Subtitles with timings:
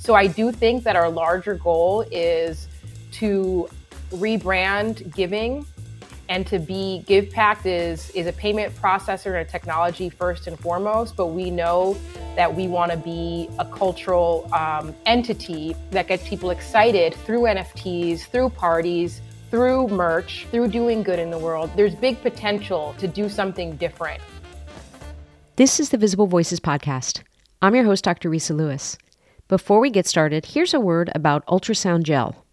[0.00, 2.68] So I do think that our larger goal is
[3.12, 3.68] to
[4.12, 5.66] rebrand giving
[6.30, 11.16] and to be GivePact is is a payment processor and a technology first and foremost,
[11.16, 11.98] but we know
[12.34, 18.22] that we want to be a cultural um, entity that gets people excited through NFTs,
[18.22, 21.70] through parties, through merch, through doing good in the world.
[21.76, 24.22] There's big potential to do something different.
[25.56, 27.20] This is the Visible Voices podcast.
[27.60, 28.30] I'm your host, Dr.
[28.30, 28.96] Risa Lewis.
[29.50, 32.46] Before we get started, here's a word about ultrasound gel.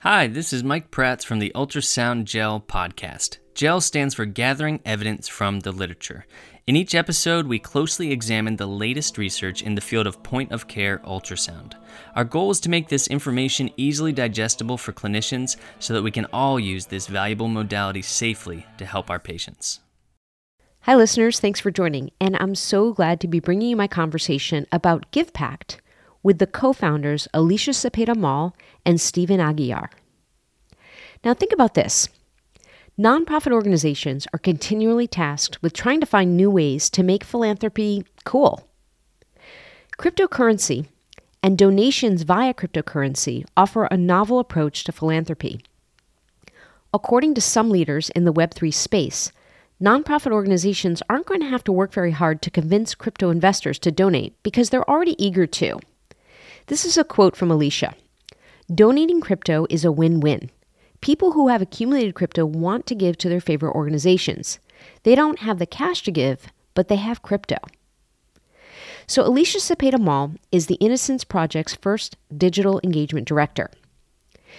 [0.00, 3.38] Hi, this is Mike Prats from the Ultrasound Gel podcast.
[3.54, 6.26] GEL stands for Gathering Evidence from the Literature.
[6.66, 10.66] In each episode, we closely examine the latest research in the field of point of
[10.66, 11.74] care ultrasound.
[12.16, 16.26] Our goal is to make this information easily digestible for clinicians so that we can
[16.32, 19.78] all use this valuable modality safely to help our patients.
[20.80, 21.38] Hi, listeners.
[21.38, 22.10] Thanks for joining.
[22.20, 25.76] And I'm so glad to be bringing you my conversation about GivePact
[26.22, 29.88] with the co founders Alicia Cepeda Maule and Steven Aguiar.
[31.24, 32.08] Now, think about this.
[32.98, 38.68] Nonprofit organizations are continually tasked with trying to find new ways to make philanthropy cool.
[39.98, 40.86] Cryptocurrency
[41.42, 45.60] and donations via cryptocurrency offer a novel approach to philanthropy.
[46.92, 49.32] According to some leaders in the Web3 space,
[49.80, 53.90] nonprofit organizations aren't going to have to work very hard to convince crypto investors to
[53.90, 55.78] donate because they're already eager to.
[56.70, 57.96] This is a quote from Alicia
[58.72, 60.52] Donating crypto is a win win.
[61.00, 64.60] People who have accumulated crypto want to give to their favorite organizations.
[65.02, 67.56] They don't have the cash to give, but they have crypto.
[69.08, 73.68] So, Alicia Cepeda Maule is the Innocence Project's first digital engagement director.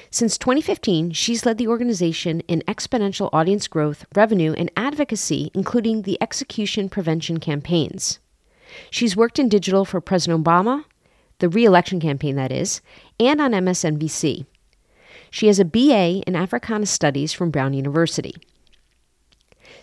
[0.09, 6.21] Since 2015, she's led the organization in exponential audience growth, revenue, and advocacy, including the
[6.21, 8.19] execution prevention campaigns.
[8.89, 10.83] She's worked in digital for President Obama,
[11.41, 12.79] the re election campaign, that is,
[13.19, 14.45] and on MSNBC.
[15.29, 18.35] She has a BA in Africana Studies from Brown University.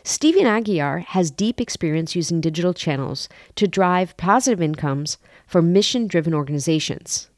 [0.04, 6.32] Steven Aguiar has deep experience using digital channels to drive positive incomes for mission driven
[6.32, 7.28] organizations.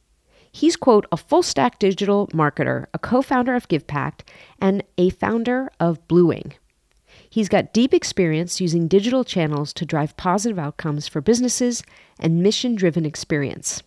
[0.52, 4.20] He's, quote, a full stack digital marketer, a co founder of GivePact,
[4.60, 6.52] and a founder of Bluewing.
[7.28, 11.84] He's got deep experience using digital channels to drive positive outcomes for businesses
[12.18, 13.82] and mission driven experience.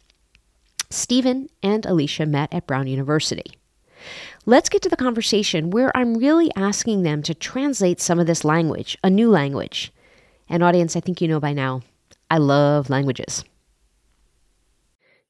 [0.89, 3.57] Steven and Alicia met at Brown University.
[4.45, 8.43] Let's get to the conversation where I'm really asking them to translate some of this
[8.43, 9.93] language, a new language.
[10.49, 11.81] An audience, I think you know by now,
[12.29, 13.45] I love languages.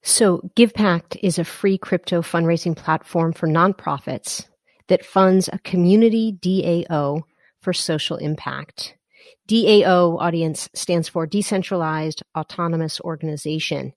[0.02, 4.47] So, GivePact is a free crypto fundraising platform for nonprofits
[4.88, 7.22] that funds a community DAO
[7.62, 8.96] for social impact.
[9.47, 13.94] DAO, audience, stands for Decentralized Autonomous Organization.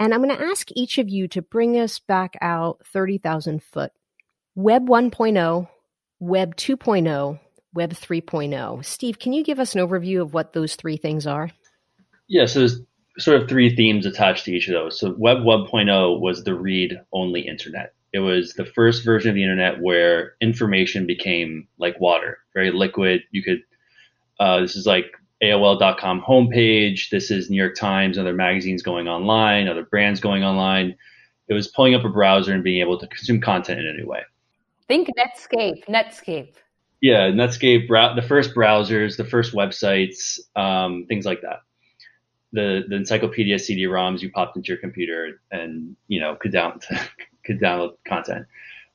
[0.00, 3.92] And I'm going to ask each of you to bring us back out 30,000 foot.
[4.54, 5.68] Web 1.0,
[6.18, 7.38] Web 2.0,
[7.74, 8.84] Web 3.0.
[8.84, 11.50] Steve, can you give us an overview of what those three things are?
[12.28, 12.80] Yeah, so there's
[13.18, 14.98] sort of three themes attached to each of those.
[14.98, 17.92] So Web 1.0 was the read only internet.
[18.14, 23.20] It was the first version of the internet where information became like water, very liquid.
[23.32, 23.60] You could,
[24.40, 25.12] uh, this is like
[25.42, 27.08] AOL.com homepage.
[27.10, 30.96] This is New York Times, other magazines going online, other brands going online.
[31.48, 34.06] It was pulling up a browser and being able to consume content in a new
[34.06, 34.22] way.
[34.86, 36.54] Think Netscape, Netscape.
[37.00, 41.60] Yeah, Netscape, the first browsers, the first websites, um, things like that.
[42.52, 46.80] The the encyclopedia CD-ROMs you popped into your computer and you know could down
[47.44, 48.46] could download content.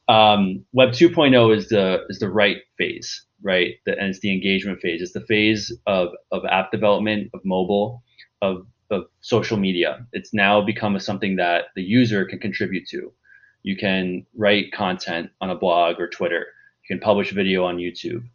[0.08, 3.76] Um, Web 2.0 is the is the right phase right?
[3.86, 5.02] The, and it's the engagement phase.
[5.02, 8.04] It's the phase of, of app development, of mobile,
[8.42, 10.06] of, of social media.
[10.14, 13.14] It's now become something that the user can contribute to.
[13.62, 16.48] You can write content on a blog or Twitter.
[16.84, 18.28] You can publish video on YouTube.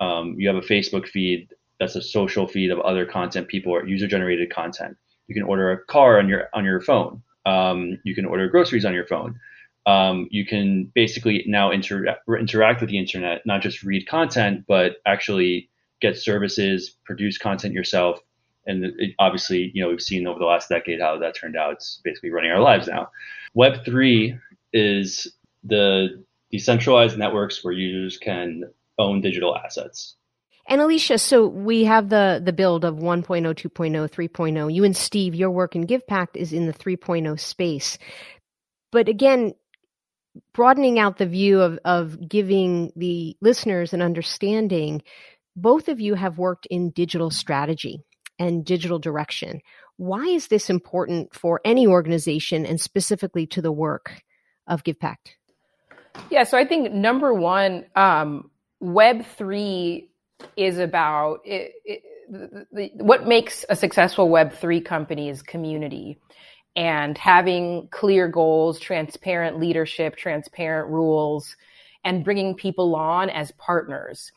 [0.00, 1.48] Um, you have a Facebook feed
[1.78, 4.96] that's a social feed of other content people or user generated content.
[5.26, 7.22] You can order a car on your on your phone.
[7.46, 9.38] Um, you can order groceries on your phone
[9.86, 14.96] um, you can basically now inter- interact with the internet, not just read content, but
[15.06, 18.20] actually get services, produce content yourself.
[18.66, 21.72] And it, obviously, you know, we've seen over the last decade how that turned out.
[21.72, 23.10] It's basically running our lives now.
[23.54, 24.36] Web three
[24.72, 25.32] is
[25.64, 28.64] the decentralized networks where users can
[28.98, 30.16] own digital assets.
[30.68, 34.72] And Alicia, so we have the the build of 1.0, 2.0, 3.0.
[34.72, 37.98] You and Steve, your work in GivePact is in the 3.0 space.
[38.92, 39.54] But again,
[40.52, 45.02] broadening out the view of, of giving the listeners an understanding,
[45.56, 48.00] both of you have worked in digital strategy
[48.38, 49.60] and digital direction.
[49.96, 54.22] Why is this important for any organization and specifically to the work
[54.66, 55.34] of GivePact?
[56.30, 58.50] Yeah, so I think number one, um,
[58.82, 60.08] Web3
[60.56, 66.18] is about it, it, the, the, what makes a successful Web3 company is community
[66.76, 71.56] and having clear goals, transparent leadership, transparent rules,
[72.04, 74.32] and bringing people on as partners.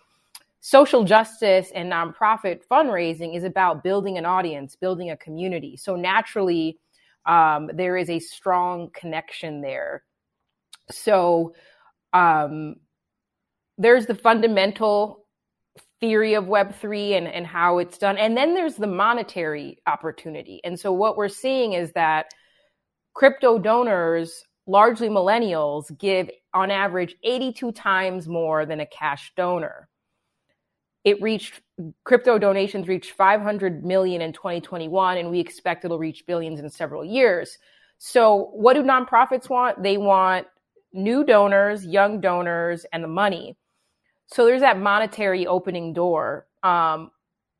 [0.59, 5.75] Social justice and nonprofit fundraising is about building an audience, building a community.
[5.77, 6.79] So naturally,
[7.25, 10.03] um, there is a strong connection there.
[10.89, 11.53] So
[12.13, 12.75] um,
[13.77, 15.22] there's the fundamental
[16.03, 18.17] theory of Web3 and, and how it's done.
[18.17, 20.59] And then there's the monetary opportunity.
[20.65, 22.25] And so what we're seeing is that
[23.13, 29.87] crypto donors, largely millennials, give on average 82 times more than a cash donor.
[31.05, 31.61] It reached
[32.03, 37.05] crypto donations reached 500 million in 2021 and we expect it'll reach billions in several
[37.05, 37.57] years.
[37.97, 39.81] So what do nonprofits want?
[39.81, 40.47] They want
[40.91, 43.55] new donors, young donors, and the money.
[44.27, 46.47] So there's that monetary opening door.
[46.63, 47.11] Um,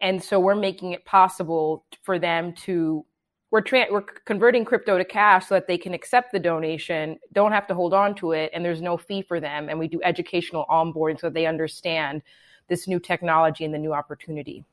[0.01, 3.05] and so we're making it possible for them to
[3.51, 7.51] we're tra- we're converting crypto to cash so that they can accept the donation, don't
[7.51, 9.69] have to hold on to it, and there's no fee for them.
[9.69, 12.23] And we do educational onboarding so they understand
[12.67, 14.65] this new technology and the new opportunity.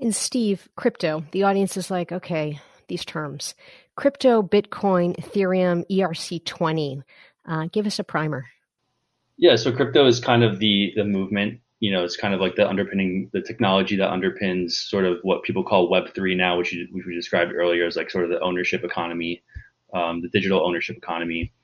[0.00, 3.54] And Steve, crypto, the audience is like, okay, these terms
[3.96, 7.02] crypto, Bitcoin, Ethereum, ERC20.
[7.44, 8.46] Uh, give us a primer.
[9.40, 11.60] Yeah, so crypto is kind of the the movement.
[11.80, 15.44] You know, it's kind of like the underpinning, the technology that underpins sort of what
[15.44, 18.30] people call Web three now, which, you, which we described earlier as like sort of
[18.30, 19.42] the ownership economy,
[19.94, 21.54] um, the digital ownership economy.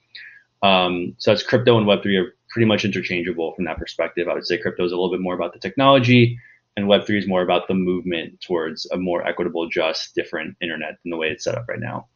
[0.62, 4.26] Um, so that's crypto and Web three are pretty much interchangeable from that perspective.
[4.26, 6.38] I would say crypto is a little bit more about the technology,
[6.78, 10.96] and Web three is more about the movement towards a more equitable, just, different internet
[11.02, 12.08] than the way it's set up right now.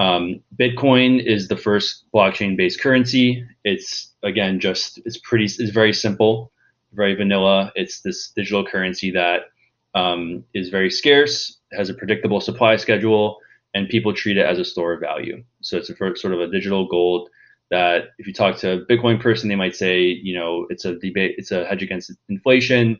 [0.00, 3.44] Um, Bitcoin is the first blockchain based currency.
[3.64, 6.50] It's again just it's pretty it's very simple,
[6.94, 7.70] very vanilla.
[7.74, 9.50] It's this digital currency that
[9.94, 13.36] um, is very scarce, has a predictable supply schedule,
[13.74, 15.44] and people treat it as a store of value.
[15.60, 17.28] So it's a sort of a digital gold
[17.70, 20.94] that if you talk to a Bitcoin person, they might say, you know, it's a
[20.94, 22.98] debate, it's a hedge against inflation.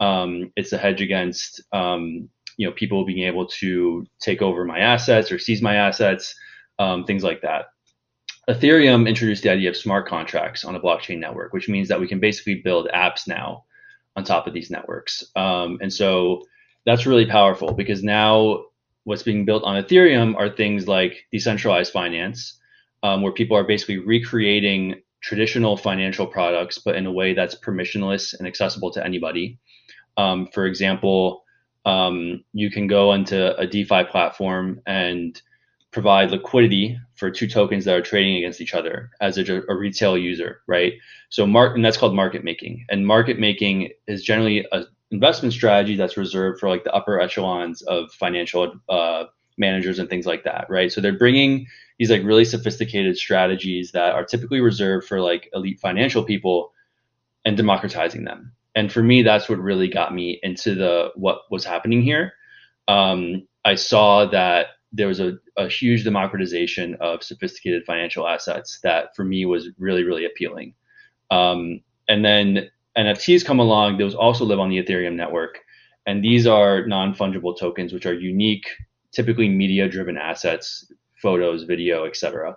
[0.00, 4.78] Um, it's a hedge against um, you know people being able to take over my
[4.78, 6.34] assets or seize my assets,
[6.78, 7.66] um, things like that.
[8.48, 12.08] Ethereum introduced the idea of smart contracts on a blockchain network, which means that we
[12.08, 13.64] can basically build apps now
[14.16, 15.24] on top of these networks.
[15.36, 16.42] Um, and so
[16.84, 18.64] that's really powerful because now
[19.04, 22.58] what's being built on Ethereum are things like decentralized finance,
[23.02, 28.36] um, where people are basically recreating traditional financial products, but in a way that's permissionless
[28.36, 29.58] and accessible to anybody.
[30.16, 31.44] Um, for example,
[31.84, 35.40] um, you can go into a DeFi platform and
[35.90, 40.16] provide liquidity for two tokens that are trading against each other as a, a retail
[40.16, 40.94] user, right?
[41.28, 42.86] So, mark, and that's called market making.
[42.88, 47.82] And market making is generally an investment strategy that's reserved for like the upper echelons
[47.82, 49.24] of financial uh,
[49.58, 50.90] managers and things like that, right?
[50.90, 51.66] So they're bringing
[51.98, 56.72] these like really sophisticated strategies that are typically reserved for like elite financial people
[57.44, 61.64] and democratizing them and for me that's what really got me into the what was
[61.64, 62.32] happening here.
[62.88, 69.14] Um, i saw that there was a, a, huge democratization of sophisticated financial assets that
[69.16, 70.74] for me was really really appealing.
[71.30, 73.98] Um, and then nfts come along.
[73.98, 75.60] Those also live on the ethereum network.
[76.04, 78.66] And these are non-fungible tokens which are unique
[79.12, 82.56] typically media driven assets photos video etc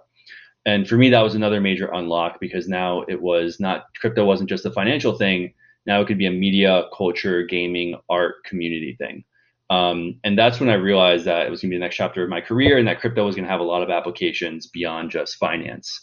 [0.65, 4.49] and for me that was another major unlock because now it was not crypto wasn't
[4.49, 5.53] just a financial thing
[5.85, 9.23] now it could be a media, culture, gaming, art, community thing.
[9.69, 12.23] Um, and that's when I realized that it was going to be the next chapter
[12.23, 15.09] of my career and that crypto was going to have a lot of applications beyond
[15.09, 16.01] just finance.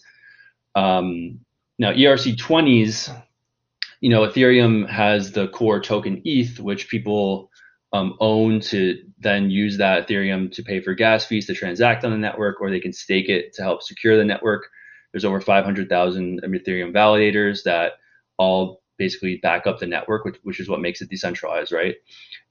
[0.74, 1.40] Um,
[1.78, 3.22] now, ERC20s,
[4.00, 7.50] you know, Ethereum has the core token ETH, which people
[7.92, 12.10] um, own to then use that Ethereum to pay for gas fees to transact on
[12.10, 14.68] the network, or they can stake it to help secure the network.
[15.12, 17.92] There's over 500,000 Ethereum validators that
[18.38, 21.96] all basically back up the network, which, which is what makes it decentralized, right?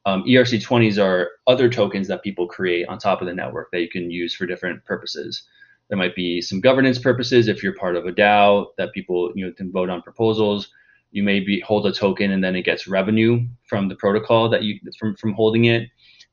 [0.06, 3.90] Um, ERC20s are other tokens that people create on top of the network that you
[3.90, 5.44] can use for different purposes.
[5.90, 9.46] There might be some governance purposes if you're part of a DAO that people you
[9.46, 10.70] know can vote on proposals.
[11.12, 14.64] You may be hold a token and then it gets revenue from the protocol that
[14.64, 15.90] you from from holding it.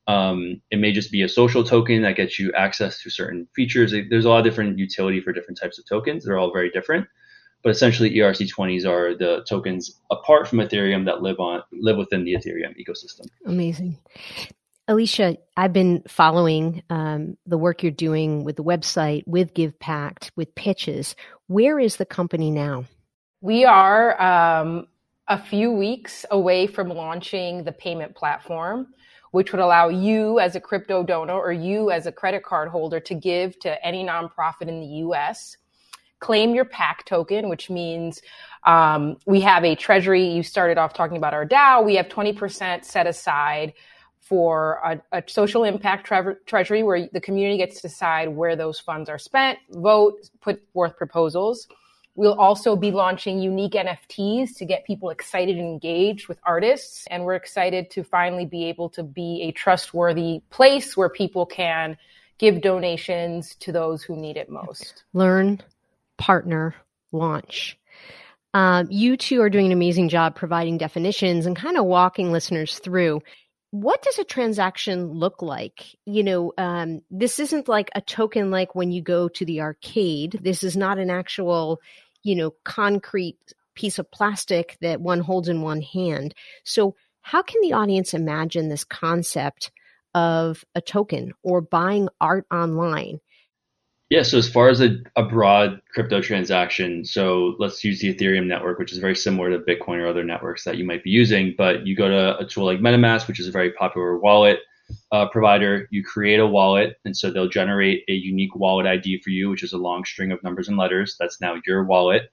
[0.07, 3.93] Um, it may just be a social token that gets you access to certain features.
[4.09, 6.23] There's a lot of different utility for different types of tokens.
[6.23, 7.05] They're all very different
[7.63, 12.33] but essentially ERC20s are the tokens apart from Ethereum that live on live within the
[12.33, 13.27] Ethereum ecosystem.
[13.45, 13.97] Amazing.
[14.87, 20.55] Alicia, I've been following um, the work you're doing with the website, with GivePact, with
[20.55, 21.15] pitches.
[21.45, 22.85] Where is the company now?
[23.41, 24.87] We are um,
[25.27, 28.87] a few weeks away from launching the payment platform,
[29.29, 32.99] which would allow you as a crypto donor or you as a credit card holder
[32.99, 35.55] to give to any nonprofit in the US.
[36.19, 38.21] Claim your PAC token, which means
[38.65, 40.27] um, we have a treasury.
[40.27, 41.85] You started off talking about our DAO.
[41.85, 43.73] We have 20% set aside
[44.19, 48.79] for a, a social impact tre- treasury where the community gets to decide where those
[48.79, 51.67] funds are spent, vote, put forth proposals.
[52.15, 57.07] We'll also be launching unique NFTs to get people excited and engaged with artists.
[57.09, 61.97] And we're excited to finally be able to be a trustworthy place where people can
[62.37, 65.05] give donations to those who need it most.
[65.13, 65.61] Learn,
[66.19, 66.75] partner,
[67.11, 67.79] launch.
[68.53, 72.77] Um, you two are doing an amazing job providing definitions and kind of walking listeners
[72.79, 73.21] through
[73.71, 75.95] what does a transaction look like?
[76.05, 80.39] You know, um, this isn't like a token like when you go to the arcade.
[80.41, 81.79] This is not an actual,
[82.23, 83.37] you know, concrete
[83.75, 86.33] piece of plastic that one holds in one hand.
[86.63, 89.71] So, how can the audience imagine this concept
[90.15, 93.19] of a token or buying art online?
[94.09, 98.47] Yeah, so as far as a, a broad crypto transaction, so let's use the Ethereum
[98.47, 101.53] network, which is very similar to Bitcoin or other networks that you might be using.
[101.55, 104.61] But you go to a tool like MetaMask, which is a very popular wallet
[105.11, 105.87] uh, provider.
[105.91, 109.61] You create a wallet, and so they'll generate a unique wallet ID for you, which
[109.61, 111.15] is a long string of numbers and letters.
[111.19, 112.31] That's now your wallet.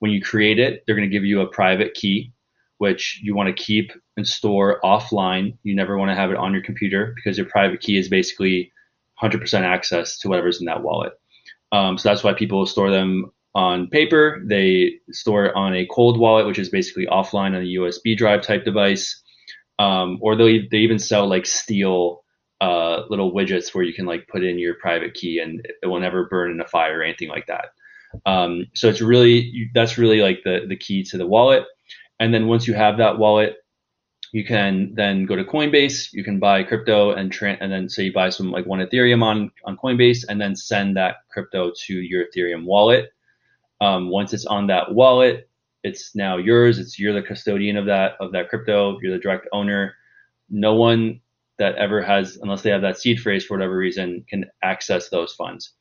[0.00, 2.34] When you create it, they're going to give you a private key,
[2.76, 5.56] which you want to keep and store offline.
[5.62, 8.70] You never want to have it on your computer because your private key is basically
[9.22, 11.12] 100% access to whatever's in that wallet.
[11.72, 14.42] Um, so that's why people store them on paper.
[14.44, 18.42] They store it on a cold wallet, which is basically offline on a USB drive
[18.42, 19.22] type device.
[19.78, 22.24] Um, or they they even sell like steel
[22.60, 26.00] uh, little widgets where you can like put in your private key and it will
[26.00, 27.66] never burn in a fire or anything like that.
[28.24, 31.64] Um, so it's really that's really like the the key to the wallet.
[32.18, 33.56] And then once you have that wallet,
[34.32, 36.12] you can then go to Coinbase.
[36.12, 39.22] You can buy crypto and tra- and then say you buy some like one Ethereum
[39.22, 43.10] on on Coinbase, and then send that crypto to your Ethereum wallet.
[43.80, 45.48] Um, once it's on that wallet,
[45.82, 46.78] it's now yours.
[46.78, 48.98] It's you're the custodian of that of that crypto.
[49.00, 49.94] You're the direct owner.
[50.50, 51.20] No one
[51.58, 55.32] that ever has, unless they have that seed phrase for whatever reason, can access those
[55.32, 55.72] funds.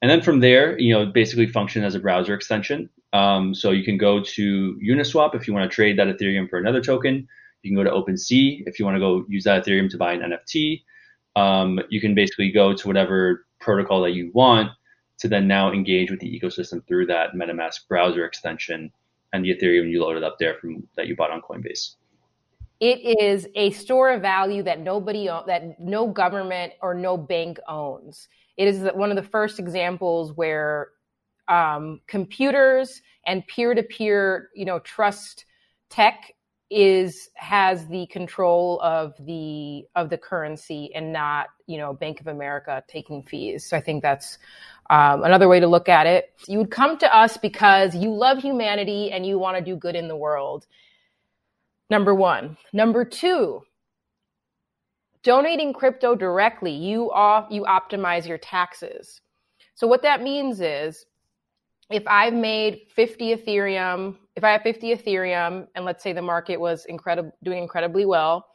[0.00, 2.90] And then from there, you know, basically function as a browser extension.
[3.12, 6.58] Um, so you can go to Uniswap if you want to trade that Ethereum for
[6.58, 7.26] another token.
[7.64, 10.12] You can go to OpenSea if you want to go use that Ethereum to buy
[10.12, 10.82] an NFT.
[11.34, 14.70] Um, you can basically go to whatever protocol that you want
[15.18, 18.92] to then now engage with the ecosystem through that MetaMask browser extension
[19.32, 21.94] and the Ethereum you loaded up there from that you bought on Coinbase.
[22.80, 28.28] It is a store of value that nobody that no government or no bank owns.
[28.58, 30.88] It is one of the first examples where
[31.48, 35.46] um, computers and peer-to-peer, you know, trust
[35.88, 36.33] tech
[36.70, 42.26] is has the control of the of the currency and not you know Bank of
[42.26, 43.64] America taking fees.
[43.66, 44.38] So I think that's
[44.90, 46.32] um, another way to look at it.
[46.46, 49.96] You would come to us because you love humanity and you want to do good
[49.96, 50.66] in the world.
[51.90, 52.56] Number one.
[52.72, 53.62] Number two.
[55.22, 59.20] Donating crypto directly, you off you optimize your taxes.
[59.74, 61.06] So what that means is
[61.90, 66.58] if I've made 50 Ethereum if I have 50 Ethereum and let's say the market
[66.58, 68.46] was incredible, doing incredibly well,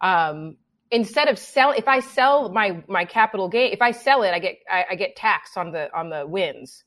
[0.00, 0.56] um,
[0.90, 4.38] instead of sell, if I sell my my capital gain, if I sell it, I
[4.38, 6.84] get I, I get taxed on the on the wins.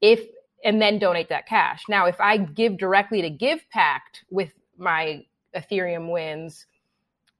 [0.00, 0.26] If
[0.64, 1.82] and then donate that cash.
[1.88, 5.24] Now, if I give directly to GivePact with my
[5.56, 6.66] Ethereum wins,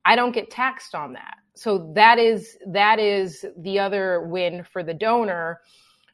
[0.05, 1.37] I don't get taxed on that.
[1.55, 5.61] So that is that is the other win for the donor.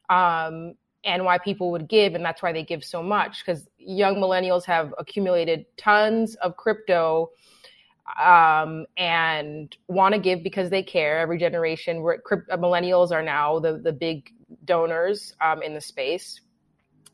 [0.09, 4.15] Um, and why people would give and that's why they give so much because young
[4.15, 7.29] millennials have accumulated tons of crypto
[8.21, 11.19] um, and want to give because they care.
[11.19, 14.31] Every generation crypt- millennials are now the, the big
[14.65, 16.41] donors um, in the space.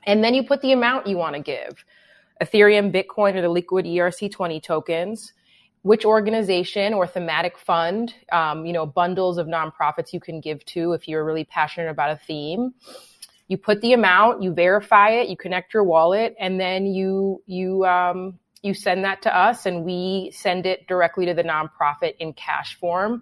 [0.05, 1.83] And then you put the amount you want to give.
[2.41, 5.33] Ethereum bitcoin or the liquid erc20 tokens.
[5.81, 10.93] Which organization or thematic fund um, you know bundles of nonprofits you can give to
[10.93, 12.73] if you're really passionate about a theme
[13.47, 17.85] you put the amount, you verify it, you connect your wallet, and then you you
[17.85, 22.33] um, you send that to us, and we send it directly to the nonprofit in
[22.33, 23.21] cash form.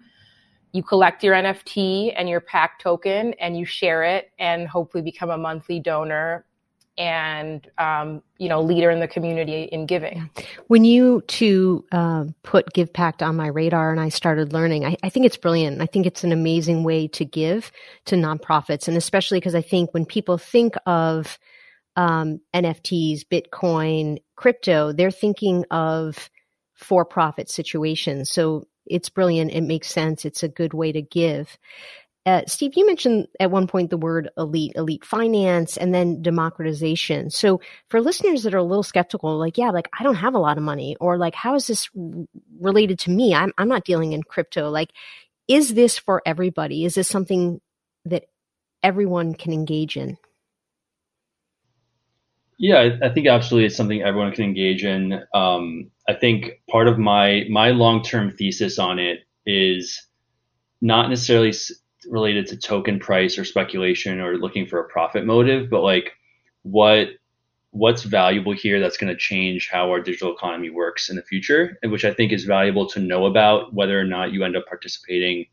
[0.72, 5.30] You collect your NFT and your PAC token, and you share it, and hopefully become
[5.30, 6.46] a monthly donor.
[6.96, 10.30] And um, you know leader in the community in giving.
[10.68, 15.08] When you to uh, put GivePact on my radar and I started learning, I, I,
[15.08, 15.80] think it's brilliant.
[15.80, 17.72] I think it's an amazing way to give
[18.06, 21.38] to nonprofits, and especially because I think when people think of
[21.96, 26.30] um, NFTs, Bitcoin, crypto, they're thinking of
[26.74, 28.30] for-profit situations.
[28.30, 29.52] So it's brilliant.
[29.52, 30.24] It makes sense.
[30.24, 31.56] It's a good way to give.
[32.26, 37.28] Uh, Steve, you mentioned at one point the word elite, elite finance, and then democratization.
[37.28, 40.38] So for listeners that are a little skeptical, like, yeah, like I don't have a
[40.38, 41.90] lot of money, or like, how is this
[42.58, 43.34] related to me?
[43.34, 44.70] I'm, I'm not dealing in crypto.
[44.70, 44.90] Like,
[45.48, 46.86] is this for everybody?
[46.86, 47.60] Is this something
[48.06, 48.24] that
[48.82, 50.16] everyone can engage in?
[52.56, 55.20] Yeah, I think absolutely it's something everyone can engage in.
[55.34, 60.06] Um, I think part of my my long term thesis on it is
[60.80, 61.52] not necessarily
[62.10, 66.12] related to token price or speculation or looking for a profit motive, but like
[66.62, 67.08] what
[67.70, 71.76] what's valuable here that's going to change how our digital economy works in the future,
[71.82, 74.66] and which I think is valuable to know about whether or not you end up
[74.66, 75.46] participating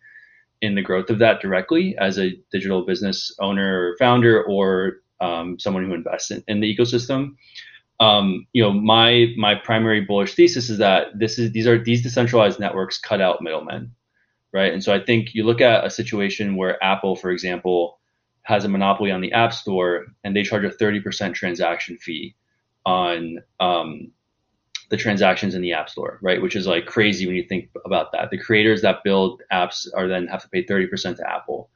[0.62, 5.58] in the growth of that directly as a digital business owner or founder or um,
[5.60, 7.36] someone who invests in, in the ecosystem.
[8.00, 12.04] Um, you know, my my primary bullish thesis is that this is these are these
[12.04, 13.92] decentralized networks cut out middlemen
[14.54, 14.74] right?
[14.74, 18.00] And so I think you look at a situation where Apple, for example,
[18.44, 22.36] has a monopoly on the App Store and they charge a 30% transaction fee
[22.86, 24.12] on um,
[24.90, 26.42] the transactions in the App Store, right?
[26.42, 28.30] Which is like crazy when you think about that.
[28.30, 31.70] The creators that build apps are then have to pay 30% to Apple.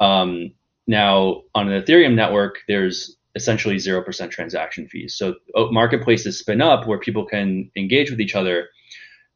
[0.00, 0.52] Um,
[0.86, 5.14] now, on an Ethereum network, there's essentially 0% transaction fees.
[5.14, 8.68] So oh, marketplaces spin up where people can engage with each other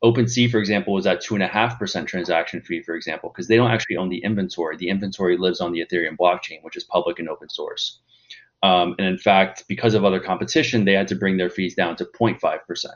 [0.05, 3.49] OpenSea, for example, was at two and a half percent transaction fee, for example, because
[3.49, 4.77] they don't actually own the inventory.
[4.77, 8.01] The inventory lives on the Ethereum blockchain, which is public and open source.
[8.63, 11.97] Um, and in fact, because of other competition, they had to bring their fees down
[11.97, 12.95] to 0.5 percent.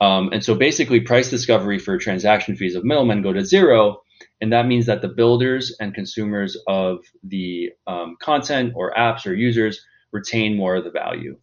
[0.00, 4.02] Um, and so basically, price discovery for transaction fees of middlemen go to zero,
[4.40, 9.34] and that means that the builders and consumers of the um, content or apps or
[9.34, 11.36] users retain more of the value.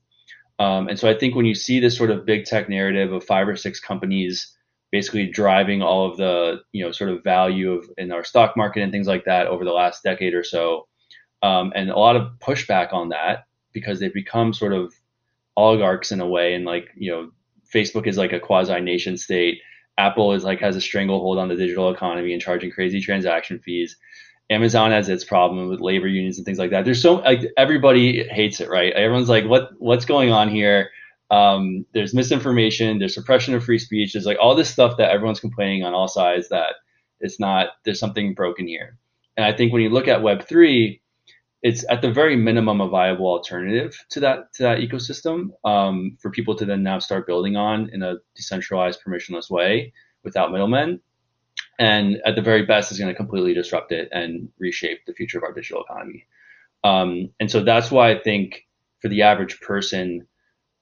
[0.60, 3.24] Um, and so I think when you see this sort of big tech narrative of
[3.24, 4.56] five or six companies
[4.92, 8.84] basically driving all of the you know sort of value of in our stock market
[8.84, 10.88] and things like that over the last decade or so,
[11.42, 14.94] um, and a lot of pushback on that because they've become sort of
[15.58, 17.32] oligarchs in a way, and like you know,
[17.74, 19.60] Facebook is like a quasi nation state.
[19.98, 23.98] Apple is like has a stranglehold on the digital economy and charging crazy transaction fees.
[24.50, 26.84] Amazon has its problem with labor unions and things like that.
[26.84, 28.92] There's so like everybody hates it, right?
[28.94, 30.90] Everyone's like, what what's going on here?
[31.32, 35.40] Um, there's misinformation, there's suppression of free speech, there's like all this stuff that everyone's
[35.40, 36.76] complaining on all sides that
[37.22, 38.98] it's not, there's something broken here.
[39.38, 41.00] And I think when you look at Web3,
[41.62, 46.32] it's at the very minimum a viable alternative to that to that ecosystem um, for
[46.32, 51.00] people to then now start building on in a decentralized, permissionless way without middlemen.
[51.80, 55.38] And at the very best, is going to completely disrupt it and reshape the future
[55.38, 56.26] of our digital economy.
[56.84, 58.68] Um, and so that's why I think
[59.02, 60.28] for the average person,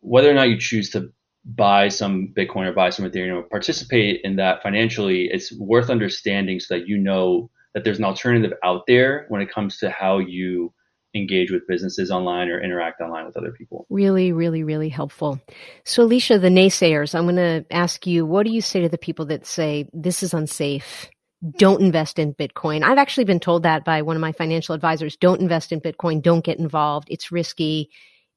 [0.02, 1.12] whether or not you choose to
[1.46, 6.60] buy some Bitcoin or buy some Ethereum or participate in that financially, it's worth understanding
[6.60, 10.20] so that you know that there's an alternative out there when it comes to how
[10.20, 10.74] you
[11.16, 13.88] engage with businesses online or interact online with other people.
[13.90, 15.40] Really, really, really helpful.
[15.84, 18.98] So, Alicia, the naysayers, I'm going to ask you what do you say to the
[18.98, 21.10] people that say this is unsafe?
[21.58, 22.84] Don't invest in Bitcoin.
[22.84, 25.16] I've actually been told that by one of my financial advisors.
[25.16, 26.22] Don't invest in Bitcoin.
[26.22, 27.08] Don't get involved.
[27.10, 27.90] It's risky.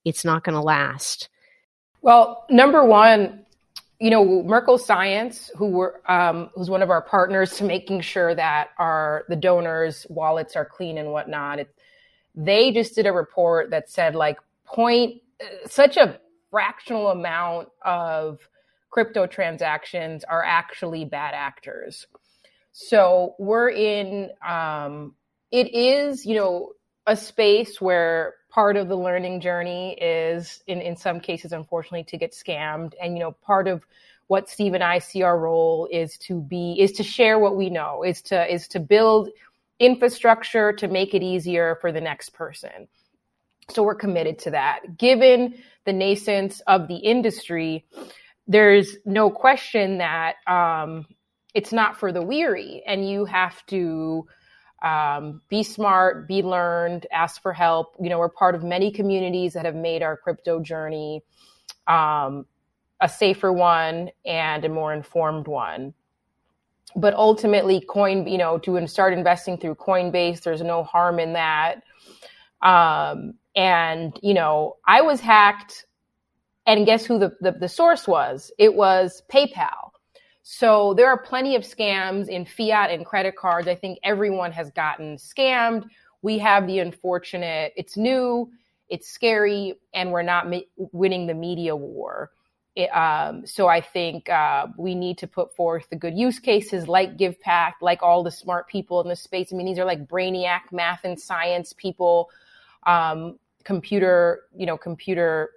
[0.05, 1.29] It's not going to last.
[2.03, 3.47] Well, number one,
[4.01, 8.35] you know, Merkle Science, who were um, who's one of our partners to making sure
[8.35, 11.61] that our the donors' wallets are clean and whatnot.
[11.61, 11.75] It,
[12.35, 15.23] they just did a report that said like point
[15.67, 16.19] such a
[16.51, 18.41] fractional amount of
[18.91, 22.09] crypto transactions are actually bad actors.
[22.73, 24.31] So we're in.
[24.47, 25.15] Um,
[25.53, 26.73] it is you know
[27.07, 32.19] a space where part of the learning journey is in, in some cases unfortunately to
[32.19, 32.93] get scammed.
[33.01, 33.87] And you know part of
[34.29, 37.69] what steve and i see our role is to be is to share what we
[37.69, 39.29] know is to is to build
[39.79, 42.87] infrastructure to make it easier for the next person.
[43.71, 44.97] So we're committed to that.
[44.97, 45.55] Given
[45.87, 47.85] the nascence of the industry
[48.47, 51.07] there's no question that um,
[51.55, 54.27] it's not for the weary and you have to
[54.83, 57.95] um, be smart, be learned, ask for help.
[58.01, 61.23] You know, we're part of many communities that have made our crypto journey
[61.87, 62.47] um,
[63.01, 65.95] a safer one and a more informed one.
[66.95, 71.83] But ultimately, coin, you know, to start investing through Coinbase, there's no harm in that.
[72.61, 75.87] Um, and, you know, I was hacked
[76.67, 78.53] and guess who the, the, the source was?
[78.59, 79.92] It was PayPal.
[80.55, 83.69] So there are plenty of scams in fiat and credit cards.
[83.69, 85.89] I think everyone has gotten scammed.
[86.21, 88.53] We have the unfortunate, it's new,
[88.91, 92.33] it's scary, and we're not winning the media war.
[92.77, 96.87] It, um, so I think uh, we need to put forth the good use cases
[96.87, 99.55] like GivePact, like all the smart people in the space.
[99.55, 102.29] I mean, these are like brainiac math and science people,
[102.87, 105.49] um, computer, you know, computer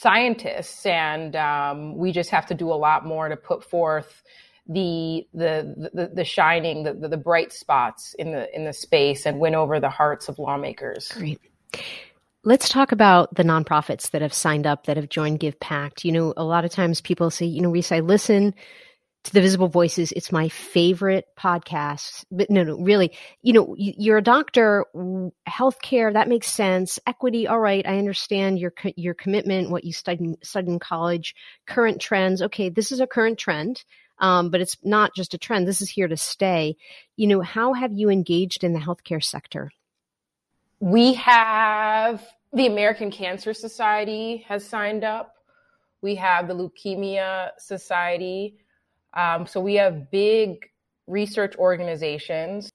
[0.00, 4.22] scientists, and um, we just have to do a lot more to put forth
[4.66, 9.38] the the the, the shining, the, the bright spots in the in the space, and
[9.38, 11.08] win over the hearts of lawmakers.
[11.12, 11.40] Great.
[12.42, 16.04] Let's talk about the nonprofits that have signed up, that have joined GivePact.
[16.04, 18.54] You know, a lot of times people say, you know, Reese, I listen
[19.24, 20.12] to the Visible Voices.
[20.12, 22.24] It's my favorite podcast.
[22.30, 24.86] But no, no, really, you know, you're a doctor,
[25.48, 26.98] healthcare, that makes sense.
[27.06, 31.34] Equity, all right, I understand your your commitment, what you studied, studied in college,
[31.66, 32.42] current trends.
[32.42, 33.84] Okay, this is a current trend.
[34.18, 35.66] Um, but it's not just a trend.
[35.66, 36.76] This is here to stay.
[37.16, 39.70] You know, how have you engaged in the healthcare sector?
[40.78, 45.36] We have the American Cancer Society has signed up.
[46.02, 48.58] We have the Leukemia Society.
[49.14, 50.70] Um, so we have big
[51.06, 52.70] research organizations.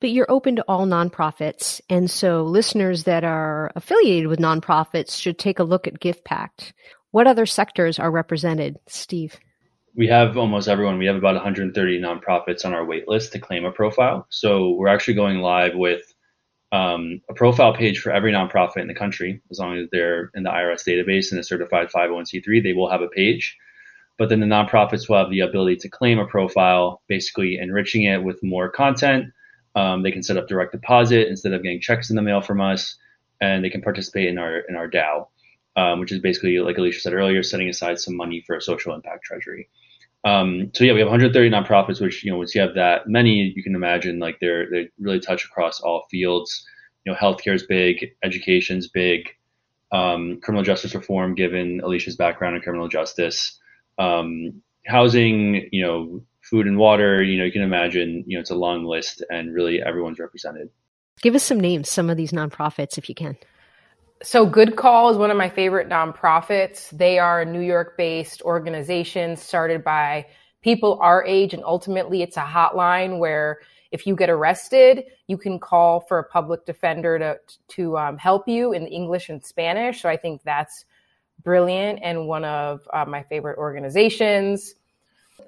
[0.00, 1.80] But you're open to all nonprofits.
[1.90, 6.72] And so listeners that are affiliated with nonprofits should take a look at GivePact.
[7.10, 9.38] What other sectors are represented, Steve?
[9.94, 10.98] We have almost everyone.
[10.98, 14.26] We have about 130 nonprofits on our wait list to claim a profile.
[14.30, 16.02] So we're actually going live with
[16.72, 19.42] um, a profile page for every nonprofit in the country.
[19.50, 23.02] As long as they're in the IRS database and a certified 501c3, they will have
[23.02, 23.56] a page
[24.20, 28.22] but then the nonprofits will have the ability to claim a profile, basically enriching it
[28.22, 29.32] with more content.
[29.74, 32.60] Um, they can set up direct deposit instead of getting checks in the mail from
[32.60, 32.98] us,
[33.40, 35.28] and they can participate in our in our DAO,
[35.76, 38.94] um, which is basically like Alicia said earlier, setting aside some money for a social
[38.94, 39.70] impact treasury.
[40.24, 43.54] Um, so yeah, we have 130 nonprofits, which you know once you have that many,
[43.56, 46.62] you can imagine like they're they really touch across all fields.
[47.06, 49.30] You know, healthcare is big, education's big,
[49.92, 53.56] um, criminal justice reform, given Alicia's background in criminal justice
[54.00, 58.50] um, housing, you know, food and water, you know, you can imagine, you know, it's
[58.50, 60.70] a long list and really everyone's represented.
[61.22, 63.36] Give us some names, some of these nonprofits, if you can.
[64.22, 66.90] So, Good Call is one of my favorite nonprofits.
[66.90, 70.26] They are a New York based organization started by
[70.62, 73.60] people our age, and ultimately, it's a hotline where
[73.92, 77.38] if you get arrested, you can call for a public defender to
[77.76, 80.02] to um, help you in English and Spanish.
[80.02, 80.84] So I think that's
[81.42, 84.74] brilliant and one of uh, my favorite organizations.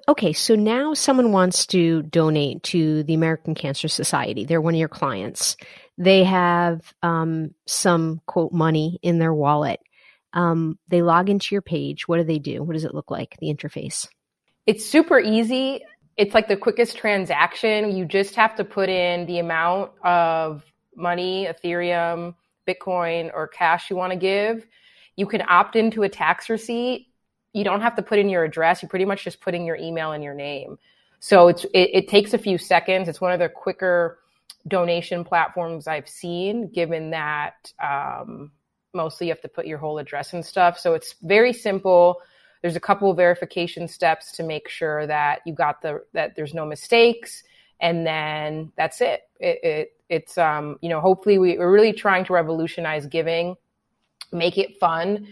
[0.07, 4.43] Okay, so now someone wants to donate to the American Cancer Society.
[4.43, 5.55] They're one of your clients.
[5.97, 9.79] They have um, some quote money in their wallet.
[10.33, 12.07] Um, they log into your page.
[12.07, 12.63] What do they do?
[12.63, 13.37] What does it look like?
[13.39, 14.07] The interface.
[14.65, 15.81] It's super easy.
[16.17, 17.95] It's like the quickest transaction.
[17.95, 20.63] You just have to put in the amount of
[20.95, 22.35] money, Ethereum,
[22.67, 24.65] Bitcoin, or cash you want to give
[25.15, 27.07] you can opt into a tax receipt.
[27.53, 28.81] You don't have to put in your address.
[28.81, 30.77] You pretty much just put in your email and your name.
[31.19, 33.07] So it's it, it takes a few seconds.
[33.07, 34.19] It's one of the quicker
[34.67, 38.51] donation platforms I've seen, given that um,
[38.93, 40.79] mostly you have to put your whole address and stuff.
[40.79, 42.21] So it's very simple.
[42.61, 46.53] There's a couple of verification steps to make sure that you got the that there's
[46.53, 47.43] no mistakes,
[47.79, 49.21] and then that's it.
[49.39, 53.55] It, it it's um you know hopefully we, we're really trying to revolutionize giving
[54.31, 55.27] make it fun.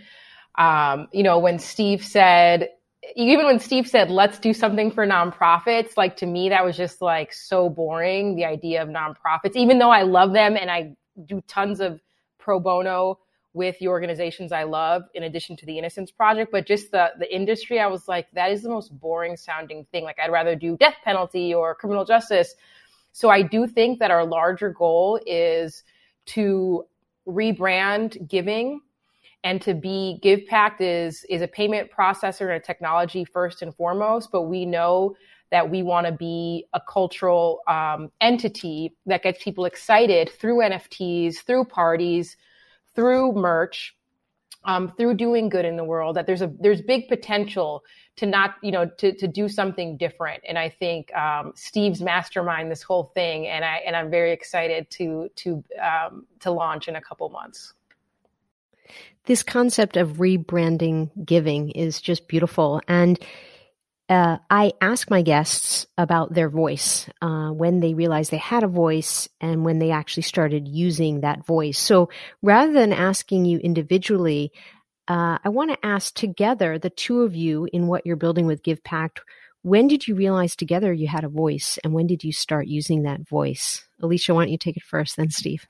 [0.57, 2.69] Um, you know, when Steve said,
[3.15, 7.01] even when Steve said, let's do something for nonprofits, like to me, that was just
[7.01, 11.41] like so boring, the idea of nonprofits, even though I love them and I do
[11.47, 11.99] tons of
[12.37, 13.19] pro bono
[13.53, 17.33] with the organizations I love, in addition to the Innocence Project, but just the the
[17.33, 20.03] industry, I was like, that is the most boring sounding thing.
[20.03, 22.55] Like I'd rather do death penalty or criminal justice.
[23.11, 25.83] So I do think that our larger goal is
[26.27, 26.85] to
[27.27, 28.81] rebrand giving
[29.43, 34.31] and to be GivePact is is a payment processor and a technology first and foremost,
[34.31, 35.15] but we know
[35.51, 41.39] that we want to be a cultural um, entity that gets people excited through NFTs,
[41.39, 42.37] through parties,
[42.95, 43.95] through merch,
[44.63, 46.15] um, through doing good in the world.
[46.15, 47.83] That there's a there's big potential
[48.17, 50.43] to not you know to to do something different.
[50.47, 54.89] And I think um, Steve's mastermind this whole thing, and I and I'm very excited
[54.91, 57.73] to to um, to launch in a couple months
[59.25, 62.81] this concept of rebranding giving is just beautiful.
[62.87, 63.19] And
[64.11, 68.67] uh, I ask my guests about their voice, uh, when they realized they had a
[68.67, 71.79] voice and when they actually started using that voice.
[71.79, 72.09] So
[72.41, 74.51] rather than asking you individually,
[75.07, 78.63] uh, I want to ask together, the two of you, in what you're building with
[78.63, 79.19] GivePact,
[79.61, 83.03] when did you realize together you had a voice and when did you start using
[83.03, 83.87] that voice?
[84.01, 85.65] Alicia, why don't you take it first, then Steve?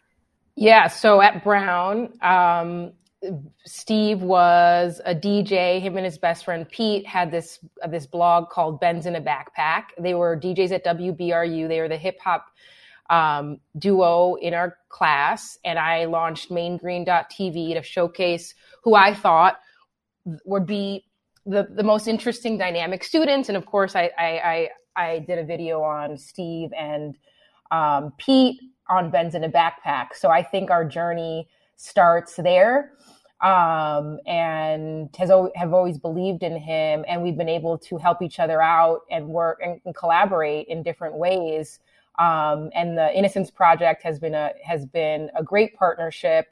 [0.55, 2.93] Yeah, so at Brown, um,
[3.65, 5.79] Steve was a DJ.
[5.79, 9.21] Him and his best friend Pete had this uh, this blog called Ben's in a
[9.21, 9.85] Backpack.
[9.99, 11.67] They were DJs at WBRU.
[11.67, 12.47] They were the hip hop
[13.09, 19.59] um, duo in our class, and I launched MainGreen.tv to showcase who I thought
[20.45, 21.05] would be
[21.45, 23.49] the the most interesting dynamic students.
[23.49, 27.15] And of course, I I I, I did a video on Steve and
[27.69, 30.07] um, Pete on Ben's in a Backpack.
[30.15, 31.47] So I think our journey
[31.81, 32.91] starts there
[33.41, 38.39] um, and has have always believed in him, and we've been able to help each
[38.39, 41.79] other out and work and, and collaborate in different ways.
[42.19, 46.47] Um, and the Innocence Project has been a has been a great partnership.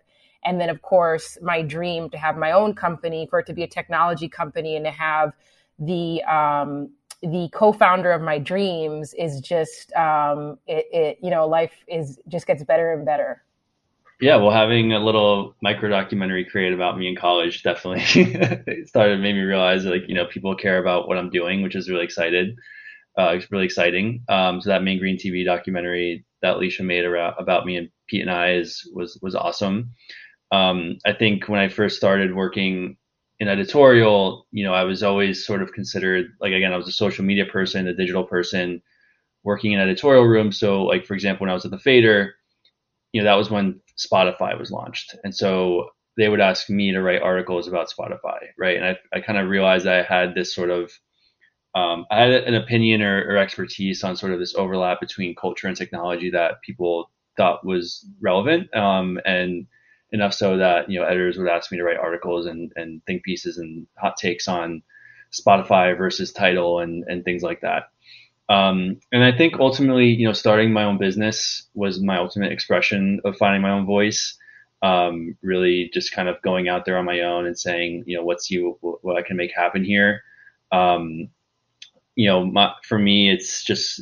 [0.45, 3.63] And then, of course, my dream to have my own company, for it to be
[3.63, 5.33] a technology company, and to have
[5.77, 11.17] the um, the co-founder of my dreams is just um, it, it.
[11.21, 13.43] You know, life is just gets better and better.
[14.21, 18.01] Yeah, well, having a little micro documentary created about me in college definitely
[18.85, 21.89] started made me realize like you know people care about what I'm doing, which is
[21.89, 22.55] really excited.
[23.17, 24.23] Uh, it's really exciting.
[24.29, 28.21] Um, so that main green TV documentary that Alicia made around, about me and Pete
[28.21, 29.93] and I is was was awesome.
[30.51, 32.97] Um, I think when I first started working
[33.39, 36.93] in editorial, you know, I was always sort of considered like again, I was a
[36.93, 38.81] social media person, a digital person,
[39.43, 40.51] working in editorial room.
[40.51, 42.35] So like for example, when I was at the Fader,
[43.13, 45.15] you know, that was when Spotify was launched.
[45.23, 48.77] And so they would ask me to write articles about Spotify, right?
[48.77, 50.91] And I, I kind of realized I had this sort of,
[51.75, 55.67] um, I had an opinion or, or, expertise on sort of this overlap between culture
[55.67, 59.67] and technology that people thought was relevant, um, and
[60.11, 63.23] enough so that you know editors would ask me to write articles and, and think
[63.23, 64.81] pieces and hot takes on
[65.31, 67.89] Spotify versus Tidal and and things like that.
[68.49, 73.21] Um, and I think ultimately, you know, starting my own business was my ultimate expression
[73.23, 74.35] of finding my own voice.
[74.81, 78.23] Um, really just kind of going out there on my own and saying, you know,
[78.23, 80.23] what's you, what I can make happen here.
[80.71, 81.29] Um,
[82.15, 84.01] you know, my, for me, it's just,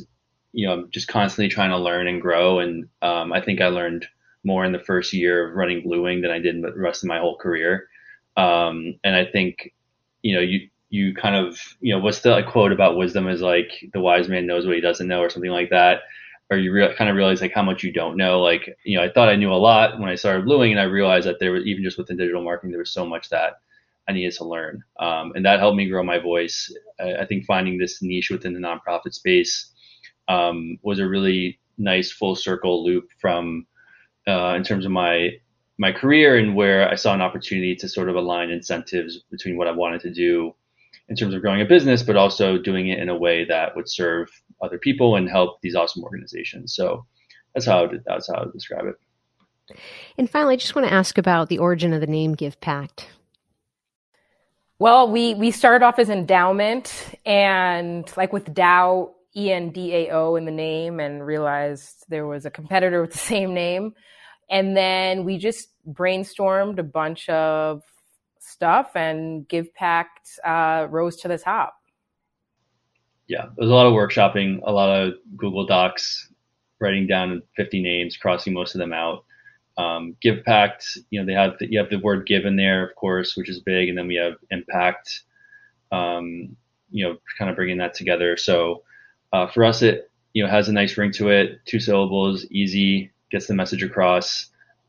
[0.52, 2.60] you know, I'm just constantly trying to learn and grow.
[2.60, 4.06] And, um, I think I learned
[4.44, 7.08] more in the first year of running Blue Wing than I did the rest of
[7.08, 7.88] my whole career.
[8.36, 9.74] Um, and I think,
[10.22, 13.40] you know, you, you kind of you know what's the like, quote about wisdom is
[13.40, 16.00] like the wise man knows what he doesn't know or something like that?
[16.50, 18.40] Or you re- kind of realize like how much you don't know?
[18.40, 20.84] Like you know i thought i knew a lot when i started bluewing and i
[20.84, 23.60] realized that there was even just within digital marketing there was so much that
[24.08, 24.82] i needed to learn.
[24.98, 26.74] Um, and that helped me grow my voice.
[26.98, 29.70] I, I, think finding this niche within the nonprofit space
[30.28, 33.66] um, was a really nice full circle loop from
[34.26, 35.30] uh, in terms of my
[35.78, 39.68] my career and where i saw an opportunity to sort of align incentives between what
[39.68, 40.52] i wanted to do
[41.08, 43.88] in terms of growing a business, but also doing it in a way that would
[43.88, 44.28] serve
[44.62, 46.74] other people and help these awesome organizations.
[46.74, 47.06] So
[47.54, 48.96] that's how I would, that's how I would describe it.
[50.16, 53.08] And finally, I just want to ask about the origin of the name Give Pact.
[54.78, 60.10] Well, we we started off as Endaoment, and like with DAO, E N D A
[60.10, 63.94] O in the name, and realized there was a competitor with the same name,
[64.48, 67.82] and then we just brainstormed a bunch of
[68.58, 71.74] stuff, and GivePact uh, rose to the top.
[73.28, 76.32] Yeah, there's a lot of workshopping, a lot of Google Docs,
[76.80, 79.24] writing down 50 names, crossing most of them out.
[79.76, 82.96] Um, GivePact, you know, they have the, you have the word "give" in there, of
[82.96, 85.22] course, which is big, and then we have impact.
[85.92, 86.56] Um,
[86.90, 88.36] you know, kind of bringing that together.
[88.36, 88.82] So
[89.32, 93.12] uh, for us, it you know has a nice ring to it, two syllables, easy,
[93.30, 94.46] gets the message across,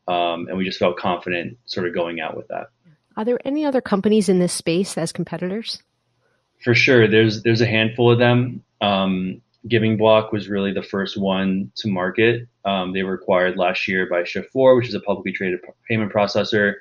[0.07, 2.71] um, and we just felt confident sort of going out with that.
[3.17, 5.81] Are there any other companies in this space as competitors?
[6.63, 8.63] For sure, there's there's a handful of them.
[8.81, 12.47] Um, Giving Block was really the first one to market.
[12.63, 16.75] Um, they were acquired last year by Shift4, which is a publicly traded payment processor.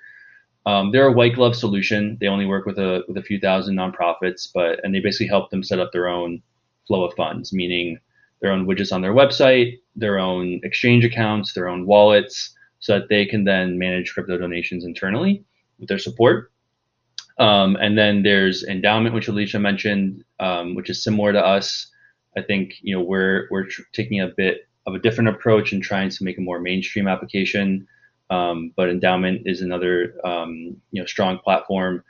[0.64, 2.18] Um, they're a white glove solution.
[2.20, 5.50] They only work with a with a few thousand nonprofits, but and they basically help
[5.50, 6.42] them set up their own
[6.86, 7.98] flow of funds, meaning
[8.40, 13.08] their own widgets on their website, their own exchange accounts, their own wallets, so that
[13.08, 15.44] they can then manage crypto donations internally
[15.78, 16.50] with their support.
[17.38, 21.90] Um, and then there's Endaoment, which Alicia mentioned, um, which is similar to us.
[22.36, 25.82] I think you know we're we're tr- taking a bit of a different approach and
[25.82, 27.86] trying to make a more mainstream application.
[28.30, 32.02] Um, but Endaoment is another um, you know strong platform.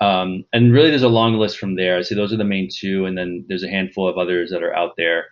[0.00, 1.96] Um, and really, there's a long list from there.
[1.96, 4.62] I say those are the main two, and then there's a handful of others that
[4.62, 5.26] are out there.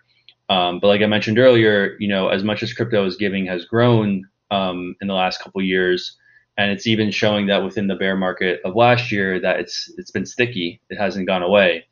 [0.49, 3.65] Um, but like I mentioned earlier, you know, as much as crypto is giving has
[3.65, 6.15] grown in the last couple years,
[6.57, 10.11] and it's even showing that within the bear market of last year that it's it's
[10.11, 10.81] been sticky.
[10.89, 11.85] It hasn't gone away.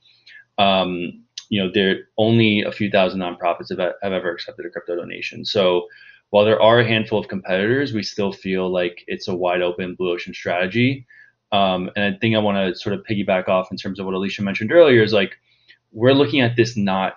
[0.57, 4.95] Um, you know, there only a few thousand nonprofits have, have ever accepted a crypto
[4.95, 5.43] donation.
[5.43, 5.87] So
[6.29, 9.95] while there are a handful of competitors, we still feel like it's a wide open
[9.95, 11.05] blue ocean strategy.
[11.51, 14.15] Um, and I think I want to sort of piggyback off in terms of what
[14.15, 15.35] Alicia mentioned earlier is like
[15.91, 17.15] we're looking at this not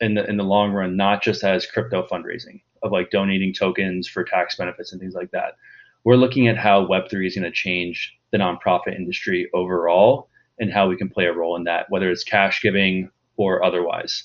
[0.00, 4.08] in the in the long run, not just as crypto fundraising of like donating tokens
[4.08, 5.56] for tax benefits and things like that.
[6.04, 10.88] We're looking at how Web3 is going to change the nonprofit industry overall and how
[10.88, 14.24] we can play a role in that, whether it's cash giving or otherwise.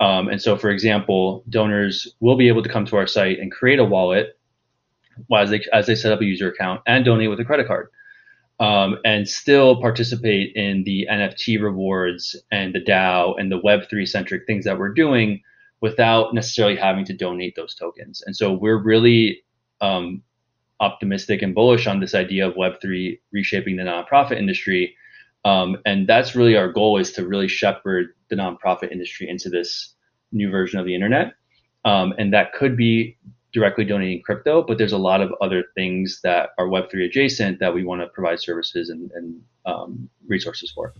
[0.00, 3.52] Um, and so, for example, donors will be able to come to our site and
[3.52, 4.38] create a wallet
[5.34, 7.88] as they, as they set up a user account and donate with a credit card.
[8.60, 14.46] Um, and still participate in the NFT rewards and the DAO and the Web3 centric
[14.46, 15.42] things that we're doing
[15.80, 18.22] without necessarily having to donate those tokens.
[18.24, 19.42] And so we're really
[19.80, 20.22] um,
[20.80, 24.96] optimistic and bullish on this idea of Web3 reshaping the nonprofit industry
[25.44, 29.94] um, and that's really our goal is to really shepherd the nonprofit industry into this
[30.32, 31.34] new version of the internet.
[31.84, 33.18] Um, and that could be
[33.52, 37.72] directly donating crypto, but there's a lot of other things that are Web3 adjacent that
[37.72, 40.94] we want to provide services and, and um, resources for.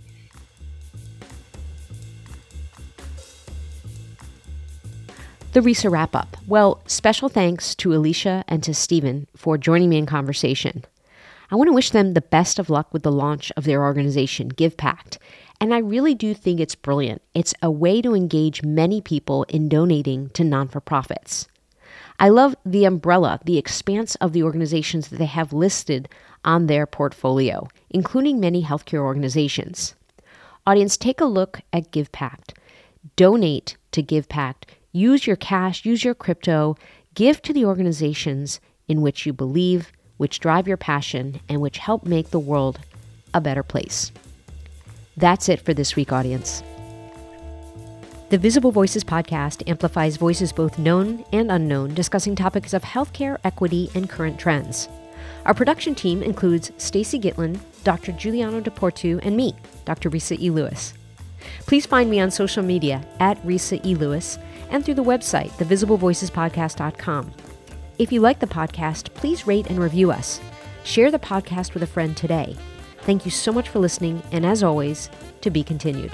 [5.54, 6.36] The RISA wrap up.
[6.48, 10.84] Well, special thanks to Alicia and to Steven for joining me in conversation.
[11.48, 14.50] I want to wish them the best of luck with the launch of their organization,
[14.50, 15.18] GivePact.
[15.60, 17.22] And I really do think it's brilliant.
[17.34, 21.46] It's a way to engage many people in donating to non for profits.
[22.18, 26.08] I love the umbrella, the expanse of the organizations that they have listed
[26.44, 29.94] on their portfolio, including many healthcare organizations.
[30.66, 32.54] Audience, take a look at GivePact.
[33.14, 34.64] Donate to GivePact.
[34.96, 36.76] Use your cash, use your crypto,
[37.14, 42.06] give to the organizations in which you believe which drive your passion and which help
[42.06, 42.78] make the world
[43.34, 44.12] a better place.
[45.16, 46.62] That's it for this week, audience.
[48.30, 53.90] The Visible Voices podcast amplifies voices both known and unknown, discussing topics of healthcare, equity,
[53.96, 54.88] and current trends.
[55.44, 58.12] Our production team includes Stacy Gitlin, Dr.
[58.12, 60.08] Giuliano DePortu, and me, Dr.
[60.08, 60.50] Risa E.
[60.50, 60.94] Lewis.
[61.66, 63.96] Please find me on social media at Risa E.
[63.96, 64.38] Lewis
[64.70, 67.32] and through the website, thevisiblevoicespodcast.com.
[67.98, 70.40] If you like the podcast, please rate and review us.
[70.84, 72.56] Share the podcast with a friend today.
[73.02, 75.10] Thank you so much for listening, and as always,
[75.42, 76.12] to be continued.